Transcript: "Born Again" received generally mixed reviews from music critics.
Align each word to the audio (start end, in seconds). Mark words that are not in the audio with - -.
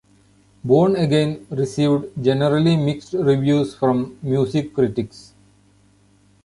"Born 0.65 0.95
Again" 0.95 1.45
received 1.51 2.07
generally 2.23 2.75
mixed 2.75 3.13
reviews 3.13 3.75
from 3.75 4.17
music 4.23 4.73
critics. 4.73 5.35